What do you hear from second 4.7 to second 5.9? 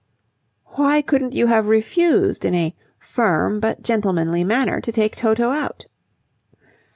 to take Toto out?"